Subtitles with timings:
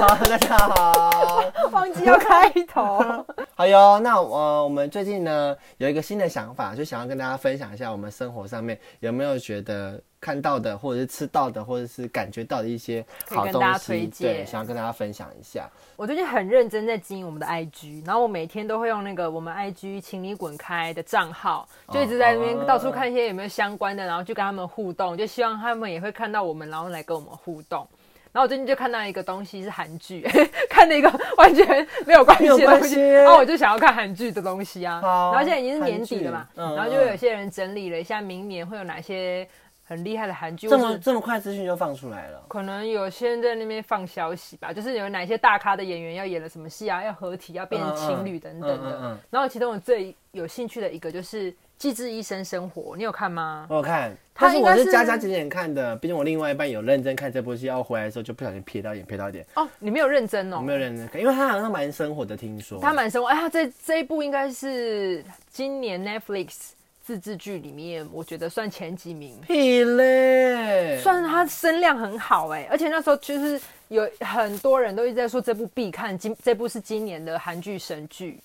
[0.30, 3.04] 大家好， 忘记要开头。
[3.54, 4.00] 好哟。
[4.00, 15.68] 那呃，我们最近呢有一个新的想法，就想要跟大家分享一下，我们生活上面有没有觉得看到的，或者是吃到的，或者是感觉到的一些好东西，荐对，想要跟大家分享一下。
[15.96, 27.86] 我最近很认真在经营我们的 IG，然后我每天都会用那个我们 IG 请你滚开的账号，就一直在那边哦到处看一些有没有相关的，然后就跟他们互动，就希望他们也会看到我们，然后来跟我们互动。
[28.32, 30.20] 然后我最近就看到一个东西是韩剧，
[30.70, 35.00] 看了一个完全没有关系的东西，然后我就想要看韩剧的东西啊。
[35.00, 39.46] 好然后现在已经是年底了嘛，嗯然后就有些人整理了一下明年会有哪些
[39.82, 48.76] 很厉害的韩剧，这么这么快资讯就放出来了，可能有些人在那边放消息吧，就是有哪些大咖的演员要演了什么戏啊，要合体，要变成情侣等等的。
[48.76, 53.66] 嗯嗯嗯嗯然后其中我最有兴趣的一个就是《机智医生生活》，你有看吗？
[53.68, 60.62] 我有看，但是我是是加加减减看的，毕竟我另外一半有认真看这部戏，然后回来的时候就不小心瞥到一点，瞥到一点，哦，你没有认真哦我。
[60.62, 66.70] 没有认真看，因为他好像蛮生活的，听说他蛮生活，哎，他这这一部应该是今年 Netflix
[67.02, 69.38] 自制剧里面，我觉得算前几名。
[69.40, 78.38] 屁嘞，算他声量很好哎、而且那时候其实有很多人都一直在说这部必看，今这部是今年的韩剧神剧。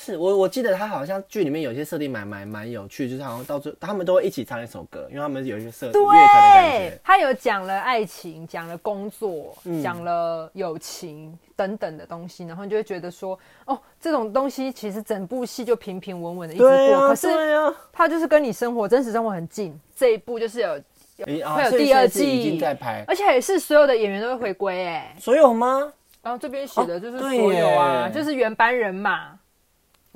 [0.00, 6.98] 是我我记得他好像剧里面有些设定蛮蛮蛮有趣，就是好像到最他们都会一起唱一首歌，因为他们有一些设乐团。
[7.02, 19.78] 他有讲了爱情，讲了工作，嗯讲了友情等等的东西，然后你就会觉得说，哦，这种东西其实整部戏就平平稳稳的一直过，啊，可是对啊，它就是跟你生活真实生活很近。
[19.96, 25.16] 这一部就是有，会有第二季已季经在拍，而且也是所有的演员都会回归哎。
[25.18, 25.92] 所有吗？
[26.22, 29.37] 然后这边写的就是哦所有啊，就是原班人马。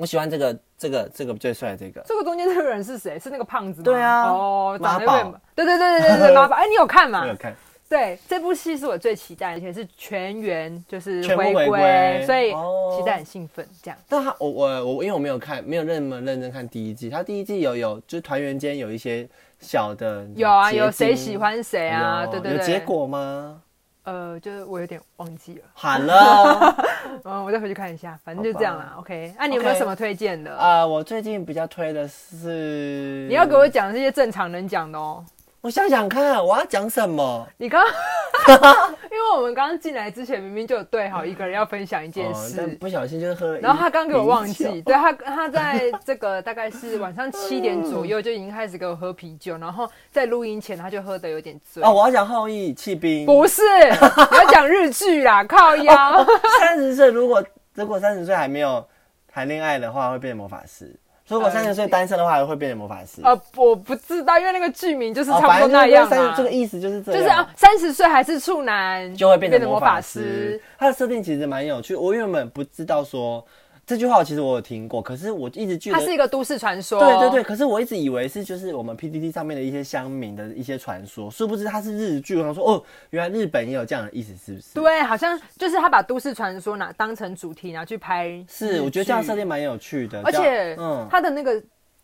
[0.03, 3.17] 我喜欢这个这个这个最帅的这个，这个中间这个人是谁？
[3.21, 3.85] 是那个胖子吗？
[3.85, 6.57] 对啊哦，长得有妈宝点，对对对对对对，妈宝。
[6.57, 7.29] 哎，你有看吗 我？
[7.29, 7.55] 有看，
[7.89, 13.65] 对，这部戏是我最期待，而且是全员就是回回归所以哦期待很兴奋。
[13.81, 19.29] 这样但他我我我因为我没有看，没有那么认真看第一季，他第一季有有就是团员间有一些
[19.61, 22.25] 小的有啊，有谁喜欢谁啊？
[22.25, 23.63] 有对对对，有结果吗？
[24.05, 26.77] 呃，就是我有点忘记了，好了。
[27.25, 28.95] 嗯，我再回去看一下，反正就这样啦。
[28.99, 30.57] OK，那你有没有什么推荐的？
[30.57, 35.25] 啊、我最近比较推的是，你要给我讲这些正常人讲的哦。
[35.63, 37.47] 我想想看，我要讲什么？
[37.57, 37.81] 你刚，
[39.11, 51.81] 因为我们刚刚进来之前明明就有对好一个人要分享一件哦但事，不小心就是喝了，然后他刚给我忘啤记，对他他在这个大概是晚上七点左右就已经开始给我喝啤酒，然后在录音前他就喝的有点醉。
[51.85, 53.25] 哦，我要讲后羿弃兵。
[53.25, 56.27] 不是，我要讲日剧啦，靠腰。
[56.59, 57.45] 三十岁如果
[57.75, 58.85] 如果三十岁还没有
[59.33, 60.87] 谈恋爱的话，会变魔法师；
[61.33, 63.23] 如果三十岁单身的话，会变成魔法师。
[63.25, 66.37] 呃，我不知道，因为那个剧名就是哦，差不多那样三十。
[66.37, 70.61] 这个意思就是这样，就是啊，三十岁还是处男就会变成成魔法师师。。
[70.79, 73.45] 它的设定其实蛮有趣，我原本不知道说
[73.85, 77.01] 这句话，其实我有听过，可是我一直觉得它是一个都市传说。
[77.01, 82.37] 对对对，可是我一直以为是就是我们 PPT 上面的一些乡民的一些传说，殊不知它是日剧。
[82.37, 88.45] 我想说，哦，原来日本也有这样的意思，是不是？，对，好像就是他把都市传说拿当成主题拿去拍。
[88.49, 91.61] 是，我觉得这样设定蛮有趣的，而且嗯，他的那个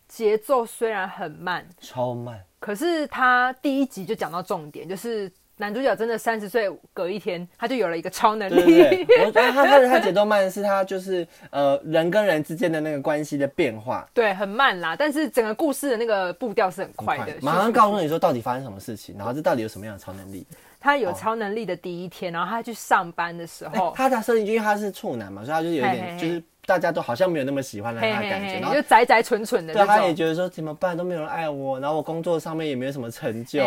[0.07, 8.65] 节奏虽然很慢，超慢，可是他第一集就讲到重点，就是男主角真的三十岁隔一天，他就有了一个超能力。
[8.65, 14.07] 对对， 我觉得他他的他节奏慢是他就是呃人跟人之间的那个关系的变化。
[14.13, 17.33] 对，很慢啦，但是整个故事的那个步调是很快的。
[17.41, 20.47] 马上告诉你，说到底发生什么事情，然后这到底有什么样的超能力。
[20.79, 30.05] 他有超能力的第一天，然后他去上班的时候，他的设定就因为他是处男嘛，所以他就有一点就是大家都好像没有那么喜欢他的嘿嘿感觉，嘿，然后就宅宅蠢蠢的对，他。
[30.05, 33.59] 也觉得说怎么办都没有人爱我，然后我工作上面也没有什么成就，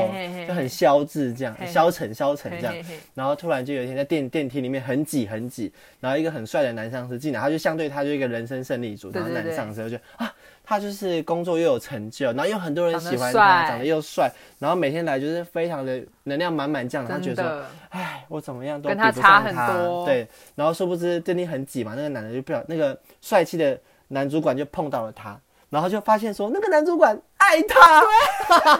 [0.46, 2.74] 就很消滞这样消沉消沉这样。
[3.12, 10.32] 然后突然就有一天在电电梯里面很挤很挤，然后一个很帅的男上司进来，他就相对他就一个人生胜利组，然后男上司就啊。
[10.64, 20.06] 他就是工作又有成就，然后又很多人喜欢长得帅他，长得又帅，然后每天来就是非常的能量满满这样，他觉得说，哎，我怎么样都跟他比不上差很他多。
[20.06, 23.78] 对，然后殊不知电梯很挤嘛，那个男的就不小，那个帅气的
[24.08, 28.02] 男主管就碰到了他，然后就发现说那个男主管爱他，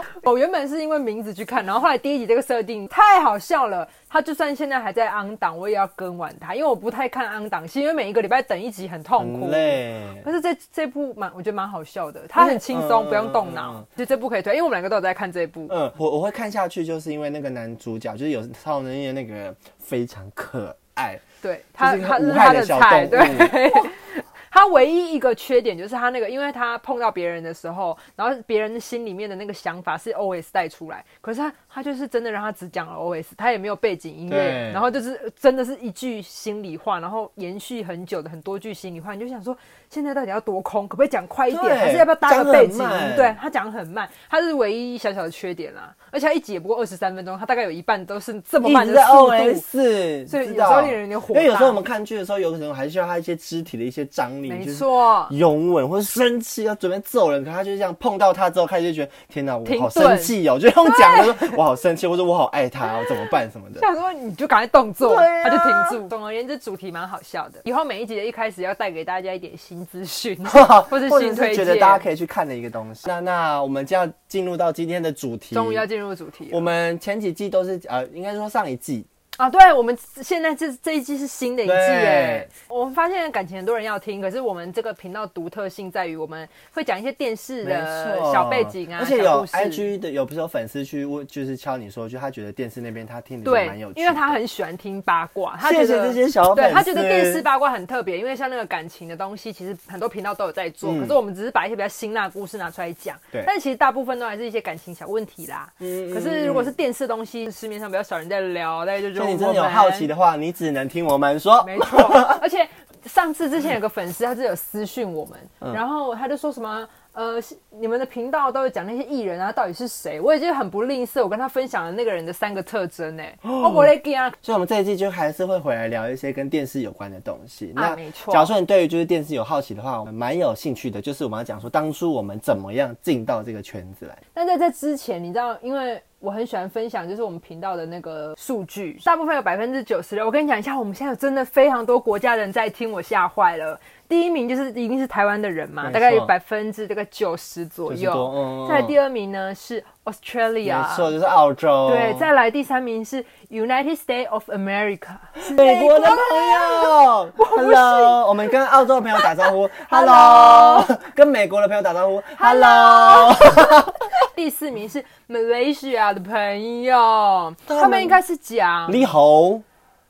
[0.23, 3.89] 我原本是因为名字去看，然后后来第一集这个设定太好笑了。
[4.09, 9.51] 他就算现在还在昂档，我也要跟完他，因为我不太看昂档戏，因为每一个礼拜等一集很痛苦很。
[9.51, 10.03] 累。
[10.25, 15.67] 但是这这部蛮，我觉得蛮好笑的，他很轻松，嗯不用动脑就这部可以推，因为我们两个都有在看这部。
[15.71, 23.73] 嗯，我我会看下去，就是因为那个男主角就是有超能力的那个非常可爱，对他，他是他的菜，对，
[24.54, 39.56] 他唯一一个缺点就是他那个，因为他碰到别人的时候，然后别人心里面的那个想法是 OS 带出来，可是他他就是真的让他只讲了 OS，他也没有背景音乐，然后就是真的是一句心里话，然后延续很久的很多句心里话，你就想说
[39.93, 42.79] 现在到底要多空，可不可以讲快一点，还是要不要搭个背景？
[43.15, 49.35] 对他讲很慢，他是唯一小小的缺点啦，而且他一集也不过二十三分钟，他大概有一半都是这么慢一直在的速度。
[49.35, 51.41] OS，所以有时候令人有点火大。
[51.43, 63.81] 因为有时候我们看剧的时候，有可能还需要他一些肢体的一些张力，没错，拥吻或者生气要准备揍人，可他就这样碰到他之后，开始就觉得天哪，我好生气哦，就用讲的说我好生气，或者我好爱他我，怎么办什么的。
[63.81, 65.23] 想说你就赶快动作，啊。
[65.43, 66.09] 他就停住。
[66.09, 67.61] 总而言之，主题蛮好笑的。
[67.65, 70.37] 以后每一集的一开始要带给大家一点新资讯，
[70.88, 73.05] 或是或者觉得大家可以去看的一个东西。
[73.06, 75.55] 那那我们就要进入到今天的主题。
[75.55, 79.05] 终于要进入主题我们前几季都是呃，应该说上一季
[79.38, 79.49] 啊！
[79.49, 82.49] 对，我们现在这这一季是新的一季对耶。
[82.69, 103.19] 我们发现感情很多人要听，可是我们这个频道独特性在于我们会讲一些电视的小背景啊，而且有小故事 IG 的有不是有粉丝去问，就是敲你说，就他觉得电视那边他听的就对蛮有趣，的，因为他很喜欢听八卦，他谢谢觉得这些小粉丝，对他觉得电视八卦很特别，因为像那个感情的东西，其实很多频道都有在做，嗯可是我们只是把一些比较辛辣的故事拿出来讲。
[103.31, 105.73] 对但其实大部分都还是一些感情小问题啦。
[105.78, 111.63] 嗯可是如果是电视东西，市面上比较少人在聊，大家就所以你真的有好奇的话，你只能听我们说。
[111.65, 111.99] 没错，
[112.41, 112.69] 而且
[113.07, 116.87] 上次之前有个粉丝，他是有私讯我们，嗯然后他就说什么。
[117.12, 117.35] 呃，
[117.79, 120.19] 你们的频道都有讲那些艺人啊，到底是谁？
[120.19, 123.23] 我已经很不吝啬，我跟他分享了那个人的三个特征呢。
[123.43, 127.73] 我不会给啊，所以，我们这一季就还是会回来聊一些跟电视有关的东西。
[127.75, 134.19] 那没错假如说你对于就是电视有好奇的话，我们蛮有兴趣的，就是我们要讲说当初我们怎么样进到这个圈子来。
[134.32, 140.25] 但在这之前，你知道，因为我很喜欢分享，就是我们频道的那个数据，大部分有百分之九十六。
[140.25, 143.79] 我跟你讲一下，我们现在有真的非常多国家人在听，我吓坏了。
[144.12, 148.67] 第一名就是一定是台湾的人嘛，大概有百分之这个九十左右。
[148.69, 156.17] 再来第二名呢是 Australia，没错，就是澳洲，对，再来第三名是 United States of America，是 美国的朋
[156.53, 163.32] 友，Hello，我们跟澳洲的朋友打招呼， Hello，跟美国的朋友打招呼，Hello，
[164.37, 169.59] 第四名是 Malaysia 的朋友，他们应该是讲，你好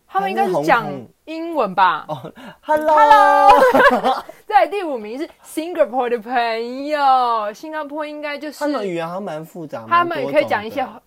[0.08, 0.84] 他们应该是讲
[1.24, 2.04] 英文吧
[2.62, 3.50] ？，Hello，
[4.44, 11.02] 在 第五名是 Singapore 的朋友，新加坡应该就是他们语言好像蛮复杂，他们也可以讲一些蛮多种的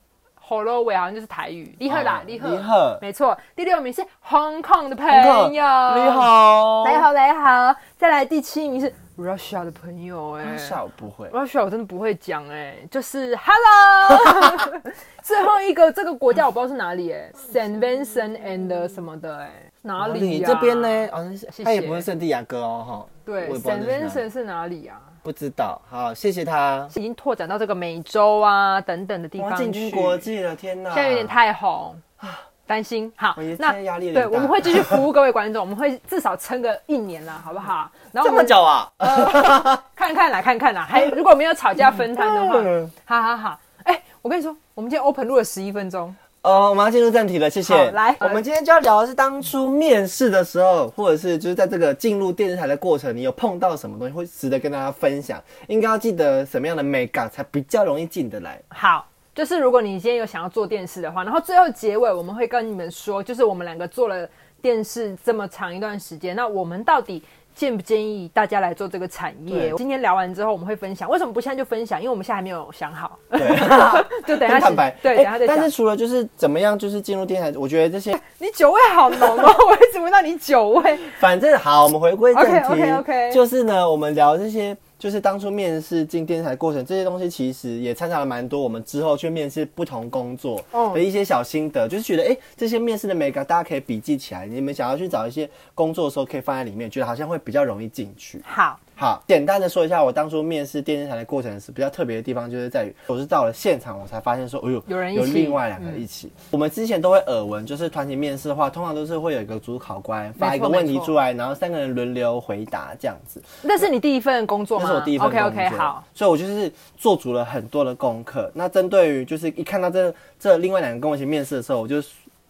[0.48, 3.38] Hello 喂，好像就是台语，你好啦，哦你好，你好没错。
[3.56, 7.76] 第六名是 Hong Kong 的朋友，你，好，你好你好。
[7.98, 10.56] 再来第七名是 Russia 的朋友，哎。
[10.56, 14.82] 下午不会，Russia 我真的不会讲哎，就是 Hello。
[15.24, 20.26] 最后一个这个国家我不知道是哪里哎，Saint Vincent and 什么的哎，哪里呀？
[20.26, 20.88] 你这边呢？
[21.12, 25.02] 哦，谢谢他也不是圣地亚哥哦，哈，对我也不知道，Saint 那是哪里 Vincent 是哪里啊？
[25.24, 25.82] 不知道。
[25.90, 26.88] 好，谢谢他。
[26.96, 29.90] 已经拓展到这个美洲啊等等的地哇，方进军。
[29.92, 30.92] 国际了，天哪！
[30.94, 31.96] 现在有点太红，
[32.68, 33.12] 担心。
[33.16, 37.90] 好，那压力对我们会继续 服务各位观众，我们会至少撑个一年啦，好不好？
[38.12, 38.92] 然后这么久啊？
[39.96, 43.60] 看看啦，看看啦， 还如果没有吵架分摊的话，嗯好好好。
[43.84, 46.16] 哎，我跟你说，我们今天 open 录了十一分钟，
[46.46, 47.84] 呃，我们要进入正题了，谢谢好。
[47.94, 55.44] 来我们今天就要聊的是当初面试的时候，或者是就是在这个进入电视台的过程，你有碰到什么东西会值得跟大家分享？
[55.66, 58.62] 应该要记得什么样的美感才比较容易进得来？
[58.70, 59.08] 好。
[59.34, 64.26] 就是如果你今天有想要做电视的话，然后最后结尾我们会跟你们说，就是我们两个做了
[64.62, 67.22] 电视这么长一段时间，那我们到底
[67.56, 69.72] 建不建议大家来做这个产业？
[69.78, 71.10] 今天聊完之后，我们会分享。
[71.10, 72.00] 为什么不现在就分享？
[72.00, 73.40] 因为我们现在还没有想好，对，
[74.28, 74.92] 就等一下很坦白。
[75.02, 75.76] 对，哎等一下再讲但是。
[75.76, 81.00] 除了就是怎么样，就是进入电台，我觉得这些你酒味好浓哦，我一直闻到你酒味。
[81.20, 98.42] 反正好，我们回归正题 OK，OK，OK 就是呢，我们聊这些，就是当初面试进电视台过程，这些东西其实也参考了蛮多我们之后去面试不同工作哦的一些小心得，就是觉得哎、诶这些面试的每个大家可以笔记起来，你们想要去找一些工作的时候可以放在里面，觉得好像会比较容易进去。
[98.44, 106.32] 好，好，简单的说一下我当初面试电视台的过程是比较特别的地方，就是在于我是到了现场，我才发现说，哎呦，有人一起有另外两个一起。
[106.50, 113.42] 我们之前都会耳闻，就是团体面试的话，通常都是会有一个主考官发一个问题出来，然后三个人轮流回答这样子。
[113.62, 114.86] 那是你第一份工作吗？
[114.86, 118.50] 那是我第一份工 OK 作 OK，好。，所以我就是做足了很多的功课。
[118.54, 122.02] 那针对于就是一看到这这另外两个跟我一起面试的时候，我就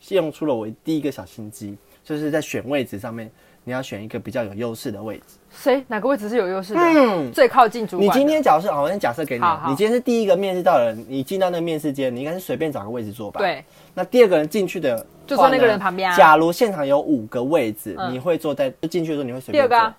[0.10, 3.32] 用出了我第一个小心机，就是在选位置上面，
[3.66, 5.24] 你要选一个比较有优势的位置。
[5.50, 6.80] 谁哪个位置是有优势的？
[6.80, 8.12] 嗯最靠近主管你。
[8.12, 13.40] 今天假设，好，我先假设给你好，好你今天是第一个面试到的人，你进到那个面试间，你应该是随便找个位置坐吧？。
[13.40, 19.94] 对，那第二个人进去的，就坐那个人旁边啊假如现场有五个位置，嗯你会坐在就进去的时候，你会随便第二个。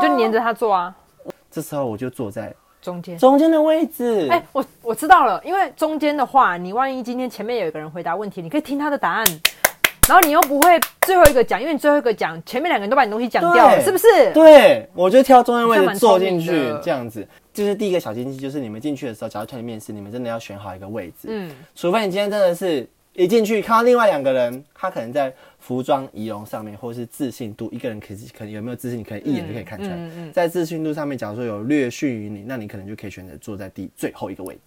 [0.00, 0.94] 你就黏着他坐啊，
[1.50, 3.18] 这时候我就坐在中间。
[3.18, 4.26] 中间的位置。
[4.30, 9.26] 哎、我我知道了，因为中间的话，你万一今天前面有一个人回答问题，你可以听他的答案，
[10.08, 14.32] 然后你又不会最后一个讲，因为你最后一个讲，前面两个人都把你东西讲掉了，是不是？
[14.32, 16.50] 对，我就挑中间位置坐进去
[16.82, 17.26] 这样子。
[17.52, 21.28] 就是第一个小禁忌，就是你们进去的时候，假如团体面试，你们真的要选好一个位置。
[21.28, 29.92] 嗯，除非你今天真的是一进去看到另外两个人，他可能在服装仪容上面，或是自信度，一个人可以可能有没有自信，你可以一眼就可以看出来。
[29.92, 34.60] 嗯嗯嗯在自信度上面，假如说有略逊于你，那你可能就可以选择坐在第最后一个位置。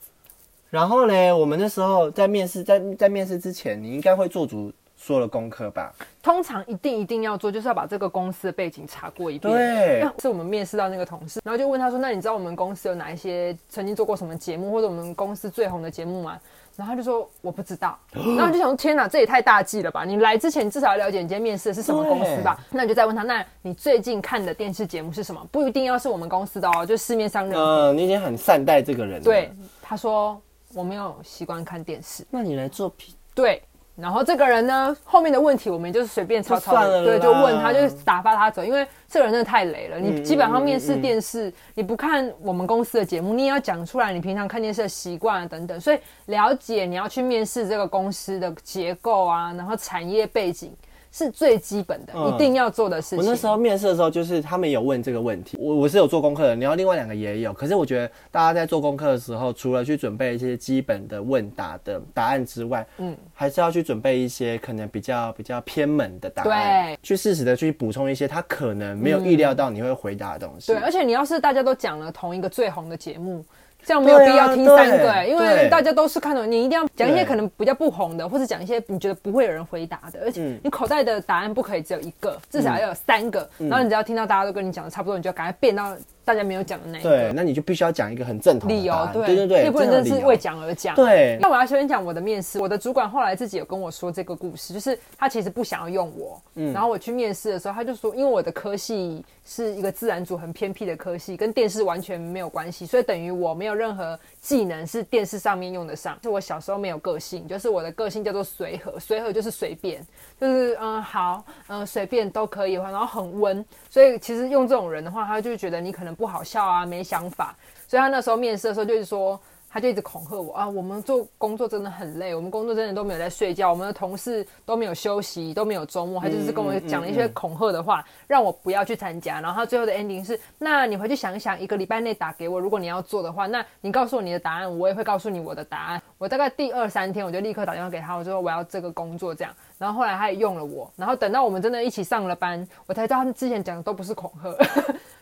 [0.71, 5.93] 然后呢，我们那时候在面试，在在面试之前，你应该会做足所有的功课吧？
[6.21, 9.51] 通常一定一定要做，就是要把这个公司的背景查过一遍。
[9.51, 16.37] 对是我们面试到那个同事，然后就问他说：“那你知道我们公司有哪一些曾经做过什么节目，或者我们公司最红的节目吗？”
[16.75, 20.03] 然后他就说：“我不知道。”然后就想说：“天哪，这也太大忌了吧！
[20.03, 22.59] 你来之前至少要了解你今天面试的是什么公司吧？
[22.69, 25.41] 那你就再问他：那你最近看的电视节目是什么？
[25.49, 27.91] 不一定要是我们公司的哦，就市面上任何。
[27.91, 29.23] 嗯，你已经很善待这个人了。
[29.23, 29.51] 对，，
[29.81, 30.39] 他说
[30.75, 33.61] ：“我没有习惯看电视。”那你来做 P，对，
[34.01, 39.99] 然后这个人呢，后面的问题我们就是随便草草的，就算了对，就问他，就是打发他走，因为这个人真的太雷了。
[39.99, 50.73] 你基本上面试嗯嗯嗯电视，你不看我们公司的节目，你也要讲出来你平常看电视的习惯啊等等，所以了解你要去面试这个公司的结构啊，然后产业背景
[51.11, 53.17] 是最基本的，嗯一定要做的事情。
[53.17, 57.51] 我那时候面试的时候，就是他们有问这个问题，我我是有做功课的，然后另外两个也有。
[57.51, 70.67] 可是我觉得大家在做功课的时候，除了去准备一些基本的问答的答案之外，嗯，还是要去准备一些可能比较比较偏门的答案，对去适时的去补充一些他可能没有预料到你会回答的东西。
[70.71, 73.43] 对，而且你要是大家都讲了同一个最红的节目，
[73.85, 80.59] 这样没有必要听三个、因为大家都是看懂，你一定要讲一些可能比较不红的，或者讲一些你觉得不会有人回答的，而且嗯。
[80.63, 85.95] 你口袋的答案不可以只有一个，至少要有三个，然后你只要听到大家都跟你讲的差不多，你就赶快变到
[86.29, 87.33] 大家没有讲的那一对，个。
[87.33, 90.93] 那你就必须要讲一个很正统的理由对对对对，也不能真的是为讲而讲。
[90.95, 106.15] 对那我要先讲我的面试，我的主管后来自己有跟我说这个故事，就是他其实不想要用我，嗯然后我去面试的时候，他就说，因为我的科系是一个自然组很偏僻的科系，跟电视完全没有关系，所以等于我没有任何技能是电视上面用得上。
[106.21, 110.05] 是我小时候没有个性，就是我的个性叫做随和，随和就是随便，
[110.39, 117.55] 就是嗯好，嗯随便都可以，然后很温，所以其实用这种人的话，他就觉得你可能不好笑啊，没想法，
[117.87, 119.39] 所以他那时候面试的时候就是说。
[119.71, 120.67] 他就一直恐吓我啊！
[120.67, 126.19] 我们做工作真的很累，我们工作真的都没有在睡觉，我们的同事都没有休息，都没有周末。
[126.19, 129.39] 他就是跟我讲了一些恐吓的话，让我不要去参加。
[129.39, 136.01] 然后他最后的 ending 是：那你回去想一想，一个礼拜内打给我，如果你要做的话，那你告诉我你的答案，我也会告诉你我的答案。
[136.17, 139.53] 我大概第二三天我就立刻打电话给他，我就说我要这个工作这样。
[139.77, 144.49] 然后后来他也用了我，然后等到我们真的一起上了班，我才知道他之前讲的都不是恐吓。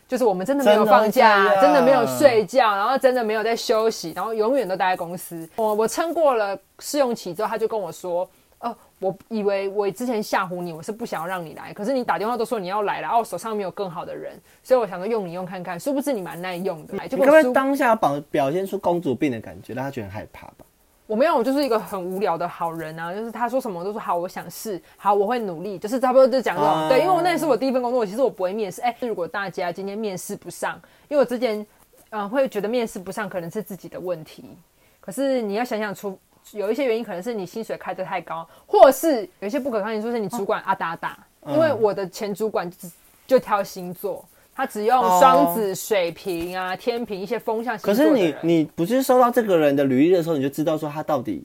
[0.08, 5.46] 就是我们真的没有放真假，的真的没有睡觉，然后真的没有在休息，然后永远都待在公司。
[5.56, 8.28] 我我撑过了试用期之后，他就跟我说
[8.60, 20.64] ：“呃，我以为我之前吓唬你，我是不想要让你来，可是你打电话都说你要来了，然后我手上没有更好的人，所以我想说用你用看看，殊不知你蛮耐用的。”结你可不可以当下表表现出公主病的感觉，让他觉得很害怕吧？
[21.08, 26.70] 我没有，我就是一个很无聊的好人啊，就是他说什么我都说好，我想试，好，我会努力，就是差不多就讲这种。
[26.70, 28.82] 啊对，因为我那也是我第一份工作，其实我不会面试。
[28.82, 31.58] 哎、如果大家今天面试不上，因为我之前
[32.10, 34.44] 嗯、呃会觉得面试不上可能是自己的问题，
[35.00, 36.16] 可是你要想想出。
[36.52, 41.18] 有一些原因可能是你薪水开得太高，或是有一些不可抗因素是你主管啊打打。
[41.46, 42.88] 因为我的前主管就
[43.26, 44.24] 就挑星座，
[44.58, 48.34] 他只用双子、水瓶啊、天平一些风向星可是座的人。
[48.42, 51.44] 你你不是收到这个人的履历的时候，你就知道说他到底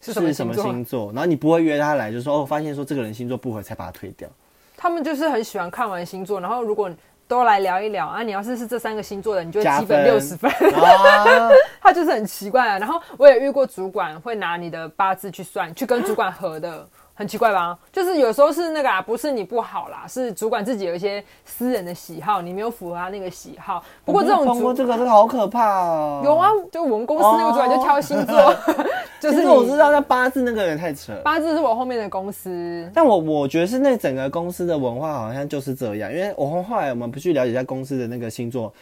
[0.00, 4.28] 是什么星座星座，然后你不会约他来，就说哦，发现说这个人星座不合才把他推掉。
[4.76, 6.88] 他们就是很喜欢看完星座，然后如果
[7.26, 10.48] 都来聊一聊啊，你要是是这三个星座的，你就加基本六十分。
[10.72, 11.50] 啊，
[11.82, 12.78] 他就是很奇怪啊。
[12.78, 16.88] 然后我也遇过主管会拿你的八字去算，去跟主管合的。
[17.22, 17.78] 很奇怪吧？
[17.92, 23.82] 就是有时候是那个啊，不是你不好啦，是主管自己有一些私人的喜好，你没有符合他那个喜好。
[24.04, 26.20] 不过这种主碰过这个，这个好可怕哦。
[26.24, 28.54] 有啊，就我们公司那个主管就挑星座，
[29.20, 31.12] 就是我知道那八字那个人太扯。
[31.22, 38.72] 八字是我后面的公司，但我我觉得是那整个公司的文化好像就是这样，因为我后来我们不去了解一下公司的那个星座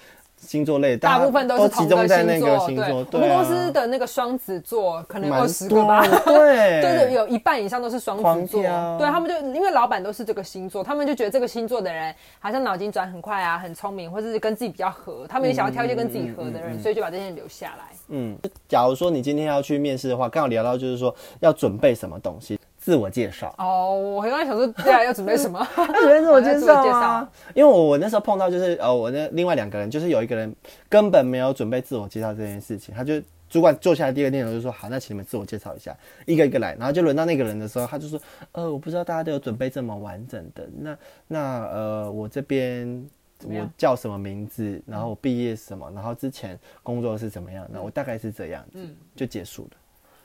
[0.41, 3.05] 星座类，大部分都都是同集中个在那个星座。
[3.05, 6.05] 对，我们公司的那个双子座可能蛮二十个吧。
[6.07, 8.63] 多对对对，有一半以上都是双子座，
[8.99, 17.97] 对他们就因为老板都是这个星座，他们就觉得这个星座的人好像脑筋转很快啊，很聪明，或者是跟自己比较合，他们也想要挑一些跟自己合的人，所以就把这些人留下来。
[18.09, 18.37] 嗯，
[18.69, 22.59] 假如说你今天要去面试的话，刚好聊到就是说要准备什么东西。
[22.81, 23.55] 自我介绍。
[23.59, 25.63] 哦，我刚刚想说，对啊，要准备什么？
[25.77, 30.53] 他准备自我介自我介绍啊，因为我我那时候碰到就是呃，我那另外两个人，就是有一个人
[30.89, 33.21] 根本没有准备自我介绍这件事情，他就
[33.51, 35.95] 主管坐下来第一个念头就说好，那请你们自我介绍一下，
[36.25, 38.19] 一个一个来，然后就轮到那个人的时候，他就说
[38.53, 43.07] 呃，我不知道大家都有准备这么完整的，那那呃，我这边
[43.45, 48.79] 我叫什么名字，然后我毕业什么，然后之前工作是怎么样，那我大概是这样子，
[49.15, 49.71] 就结束了。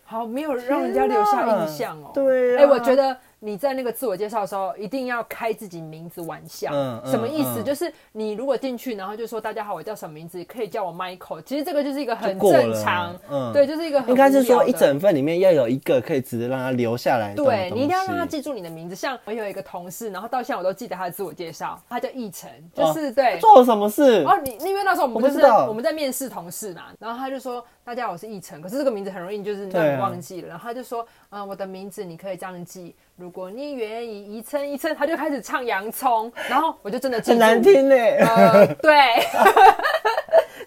[0.07, 2.11] 好，没有让人家留下印象哦。
[2.13, 6.71] 对啊哎、我觉得你在那个自我介绍的时候，一定要开自己名字玩笑。
[6.73, 7.61] 嗯嗯什么意思？
[7.61, 11.43] 嗯就是你如果进去，然后就说大家好，我叫什么名字，可以叫我 Michael。
[11.43, 18.95] 其实这个就是一个很正常，嗯对，就是一个很应该是说一整份里面要有一个可以值得让他留下来的对你一定要让他西记住你的名字。
[18.95, 23.37] 像我有一个同事，然后到现在我都记得他的自我介绍，他叫奕晨，就是、对。
[23.39, 24.23] 做了什么事？
[24.25, 38.93] 哦，你因为那时候我们就是我们在面试同事嘛，然后他就说大家好我是奕晨，可是这个名字很容易就是让你忘记了，然后他就说，嗯、我的名字你可以这样记，如果你愿意一称一称，他就开始唱洋葱，然后我就真的记很住难听呢、呃，对。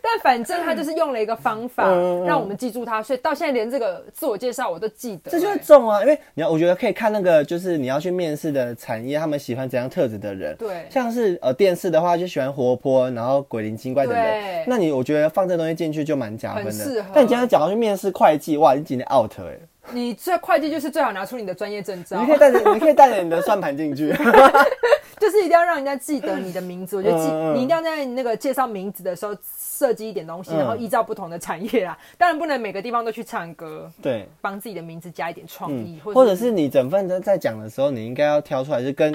[0.01, 1.85] 但反正他就是用了一个方法
[2.25, 10.57] 让我们记住他，所以到现在连这个自我介绍我都记得、这就会哎中啊，因为你要，我觉得可以看那个，就是你要去面试的产业，他们喜欢怎样特质的人。
[10.57, 10.87] 对。
[10.89, 14.65] 像是呃电视的话，就喜欢活泼，然后鬼灵精怪的人。
[14.67, 17.09] 那你我觉得放这东西进去就蛮加分很适合。
[17.09, 19.59] 的但你今天讲要去面试会计，哇，你今天 out 哎、
[19.93, 24.15] 你这会计就是最好拿出你的专业证照你，可以带着，你可以带着你的算盘进去。
[25.21, 26.97] 就是一定要让人家记得你的名字。
[26.97, 31.99] 我觉得记，嗯嗯你一定要在那个介绍名字的时候设计一点东西，嗯然后依照不同的产业啊。
[32.17, 39.13] 当然不能每个地方都去唱歌，对，帮自己的名字加一点创意，或者是你整份在在讲的时候，你应该要挑出来是跟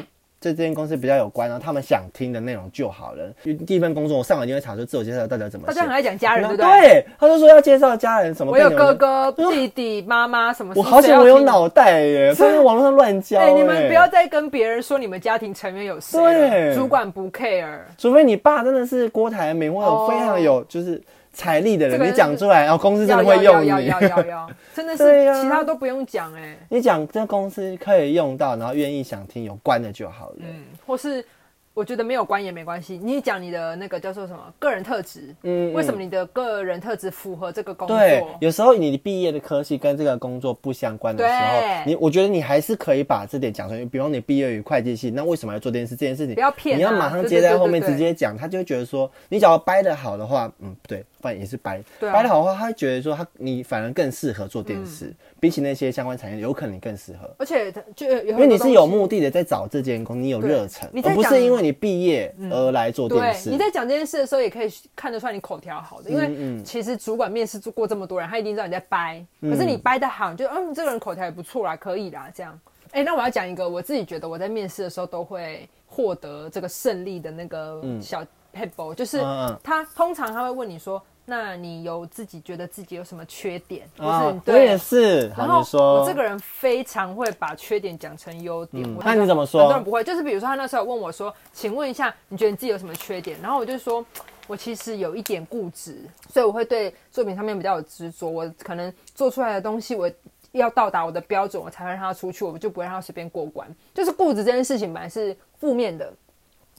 [0.52, 3.24] 这间公司比较有关，然后他们想听的内容就好了。
[3.44, 5.74] 第一份工作，我上完一定会查出自我介绍到底要怎么写。
[5.74, 6.82] 大家很爱讲家人，对不对？
[6.82, 8.52] 对，他就说要介绍家人什么。
[8.52, 10.74] 我有哥哥、弟弟、妈妈什么。
[10.76, 12.02] 我好想我有脑袋。
[12.02, 13.40] 耶， 不然网络上乱教。
[13.40, 17.80] 哎、你们不要再跟别人说你们家庭成员有谁了，对主管不 care。
[17.98, 21.02] 除非你爸真的是郭台铭或者非常有就是
[21.34, 23.68] 财力的人，你讲出来，然后公司真的会用你。
[23.68, 25.04] 要要要要要， 真的是
[25.42, 30.36] 其他都不用讲哎、你讲这公司可以用到，然后愿意想听有关的就好了。
[30.42, 31.26] 嗯，或是
[31.74, 37.98] 我觉得没有关也没关系，你讲你的那个叫做什么个人特质，嗯，为什么你的个人特质符合这个工作？
[37.98, 43.84] 对，有时候你毕业的科系跟这个工作不相关的时候，你我觉得你还是可以把这点讲出来。
[43.86, 45.96] 比方你毕业于会计系，那为什么要做这件事？
[45.96, 51.82] 这件事情不要骗啊你要马上接在后面直接讲，他就会觉得说，你只要掰的好的话，嗯，对，不然也是掰。
[52.00, 57.30] 掰的好的话，他会觉得说他你反而更适合做电视，比起那些相关产业，有可能你更适合。
[57.40, 63.50] 而且它就因为你是有目的的在找这间工，你有热忱，而不是因为你毕业而来做电对，视。
[63.50, 69.26] 你在讲这件事的时候，也可以看得出来你口条好的，因嗯为其实主管面试过这么多人，他一定知道你在掰。
[69.42, 72.60] 可是你掰的好，就嗯，这个人口条也不错啦，可以啦，这样。
[72.92, 78.24] 哎、那我要讲一个我自己觉得我在面试的时候都会获得这个胜利的那个小
[78.54, 79.20] pebble，、就是
[79.64, 83.88] 他通常他会问你说，那你有自己觉得自己有什么缺点？
[83.98, 84.78] 或啊是，我对也。
[84.78, 85.30] 是。
[85.30, 88.84] 然后，我这个人非常会把缺点讲成优点。
[88.96, 94.06] 我那你怎么说很多人不会，就是比如说他那时候问我说：“请问一下，你觉得你自己有什么缺点？”然后我就说
[94.48, 95.98] ：“我其实有一点固执，
[96.30, 98.30] 所以我会对作品上面比较有执着。
[98.30, 100.12] 我可能做出来的东西，我
[100.52, 103.74] 要到达我的标准，我才会让它出去，我就不会让它随便过关。
[103.94, 106.12] 就是固执这件事情本来是负面的，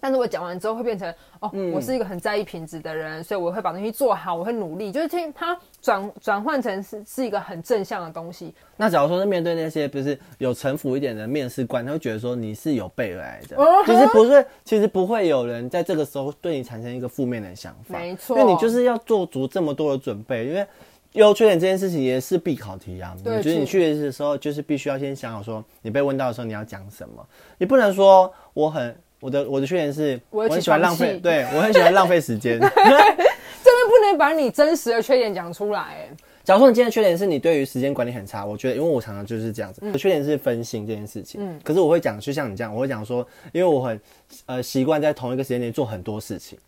[0.04, 8.54] 但是我讲完之后会变成哦，我是一个很在意品质的人，所以我会把东西做好，我会努力，就是听它转转换成是是一个很正向的东西。
[8.76, 20.66] 那假如说是面对那些不是有城府一点的面试官，他会觉得说你是有备而来的，嗯哼就是不是，其实不会有人在这个时候对你产生一个负面的想法，没错因为你就是要做足这么多的准备，因为。
[21.12, 23.14] 优缺点这件事情也是必考题啊！
[23.22, 27.24] 对你觉得你去的时候，就是必须要先想好说，你被问到的时候你要讲什么，
[27.56, 28.92] 你不能说我很
[29.24, 32.60] 我的我的缺点是我有很喜欢浪费，气对我很喜欢浪费时间。
[32.60, 36.08] 真的不能把你真实的缺点讲出来，哎，
[36.44, 41.40] 假如说你今天的缺点是你对于时间管理很差，我觉得，因为我常常就是这样子，缺点是分心这件事情。
[41.42, 43.98] 嗯，可是我会讲，就像你这样，我会讲说，因为我很
[44.44, 46.58] 呃习惯在同一个时间内做很多事情。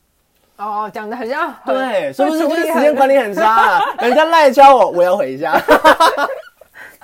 [0.56, 3.82] 哦，讲的很像很对，是不是就是会处理很时间管理很差、啊？
[4.00, 5.62] 人家赖教我，我要回家。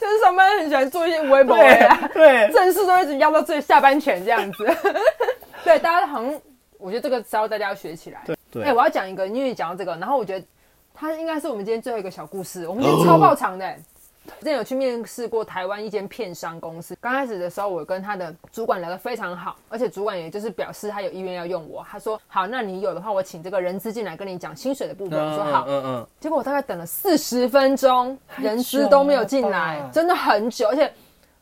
[0.01, 4.67] 就是上班很喜欢做一些微博啊，对对，正事都一直压到最下班前这样子。
[5.65, 6.41] 对，大家好像
[6.79, 8.21] 我觉得这个招大家要学起来。
[8.27, 10.45] 对对哎、我要讲一个，因为你讲到这个，然后我觉得
[10.93, 12.67] 它应该是我们今天最后一个小故事。
[12.67, 13.73] 我们今天超爆长的、
[14.41, 21.87] 之前有去面试过台湾一间片商公司，刚开始的时候，我跟他的主管聊得非常好，而且主管也就是表示他有意愿要用我。
[21.89, 25.19] 他说：“好，那你有的话，我请这个人资进来跟你讲薪水的部分。
[25.19, 25.65] 我说：“好。
[25.69, 30.93] 嗯嗯结果我大概等了四十分钟，人资都没有进来真的很久，而且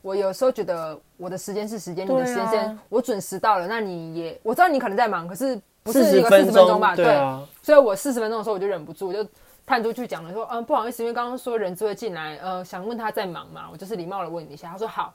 [0.02, 6.96] 我有时候觉得我的时间是时间，你的时间我准时到了，那你也我知道你可能在忙，可是不是一个四十分分钟吧？
[6.96, 9.24] 对啊，所以我四十分钟的时候我就忍不住，我就
[9.66, 13.68] 探出去讲了说，嗯，不好意思，因为刚刚说人资会进来，呃，想问他在忙嘛？
[13.70, 15.14] 我就是礼貌的问一下，他说好。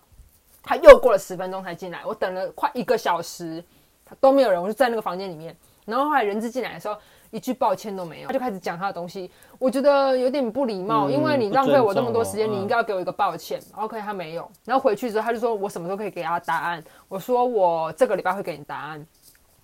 [0.67, 3.63] 他又过了十分钟才进来，我等了快一个小时，
[4.03, 5.55] 他都没有人，我就在那个房间里面。
[5.85, 6.97] 然后后来人资进来的时候，
[7.36, 13.60] 一句抱歉都没有，他就开始讲他的东西，我觉得有点不礼貌，嗯因为你浪费我这么多时间，你应该要给我一个抱歉。
[13.76, 14.50] OK，他没有。
[14.63, 16.82] 然后回去之后，他就说我什么时候可以给他答案？
[17.10, 19.06] 我说我这个礼拜会给你答案。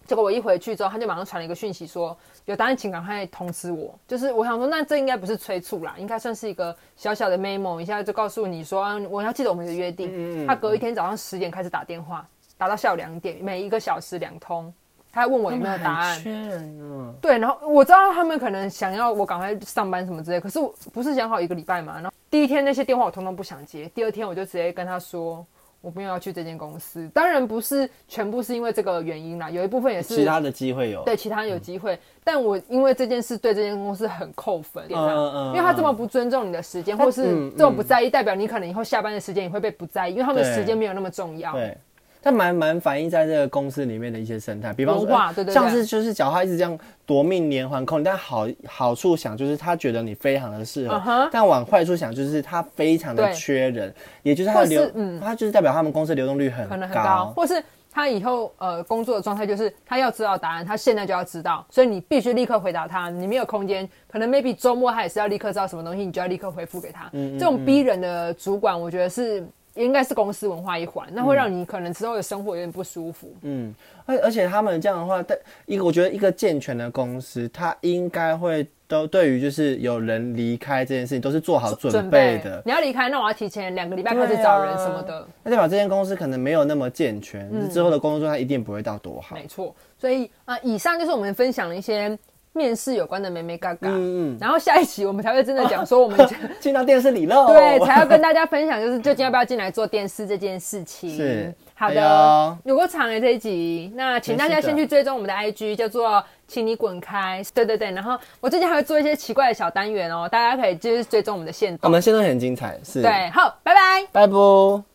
[0.06, 3.98] 结果我一回去之后，他就马上传了一个讯息说有答案，请赶快通知我。
[4.06, 10.46] 就是我想说，那这应该不是催促啦，应该算是一个小小的 memo，一下就告诉你说，啊我要记得我们的约定。
[10.46, 14.74] 他隔一天早上十点开始打电话，打到下午两点，每一个小时两通。
[15.12, 17.13] 他还问我有没有答案，缺人啊。
[17.21, 21.95] 对，然后我知道他们可能想要我赶快上班什么之类，可是我不是讲好一个礼拜嘛？
[21.95, 25.45] 然后第一天那些电话我通通不想接，第二天我就直接跟他说
[25.82, 27.10] 我没有要去这间公司。
[27.13, 41.54] 当然不是全部是因为这个原因啦，有一部分也是其他的机会有，对其他有机会，但我因为这件事对这间公司很扣分，嗯嗯嗯因为他这么不尊重你的时间，或是嗯这么不在意，代表你可能以后下班的时间也会被不在意，因为他们的时间没有那么重要。
[41.54, 41.78] 对，
[42.22, 55.20] 但蛮蛮反映在这个公司里面的一些生态，比方说，像是就是脚他一直这样夺命连环扣你，但好好处想就是他觉得你非常的适合但往坏处想就是他非常的缺人，也就是他流，嗯。
[55.20, 67.10] 他就是代表他们公司流动率很可能很高，或是他以后呃工作的状态就是他要知道答案，他现在就要知道，所以你必须立刻回答他，你没有空间，可能 maybe 周末他也是要立刻知道什么东西，你就要立刻回复给他。
[67.14, 69.44] 嗯这种逼人的主管，我觉得是
[69.76, 73.34] 应该是公司文化一环，那会让你可能之后的生活有点不舒服。
[73.42, 73.74] 嗯，
[74.06, 82.62] 而而且他们这样的话，但一个我觉得一个健全的公司，它应该会都对于就是有人离开这件事情都是做好准备的。
[82.66, 85.26] 你要离开，那我要提前两个礼拜开始找人什么的。
[85.44, 89.36] 那代表这间公司可能没有那么健全，之后的工作状态一定不会到多好。
[89.36, 92.18] 没错，所以啊、以上就是我们分享的一些
[92.54, 93.88] 面试有关的美美嘎嘎。
[93.88, 96.20] 嗯嗯，然后下一期我们才会真的讲说我们
[96.60, 97.48] 进到电视里喽。
[97.48, 101.16] 对，才要跟大家分享，就是究竟要不要进来做电视这件事情。
[101.16, 107.42] 是好的，有过长的这一集，那请大家先去追踪我们的 IG，叫做“请你滚开”。
[107.56, 111.80] 对对对，然后我最近还会做一些奇怪的小单元哦，大家可以就是追踪我们的线动。
[111.88, 114.06] 我们现在很精彩，是，对，好，拜拜。
[114.12, 114.90] 拜拜。